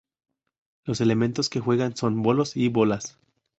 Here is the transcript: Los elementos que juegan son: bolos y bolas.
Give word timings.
Los 0.83 0.99
elementos 0.99 1.47
que 1.47 1.59
juegan 1.59 1.95
son: 1.95 2.23
bolos 2.23 2.57
y 2.57 2.69
bolas. 2.69 3.19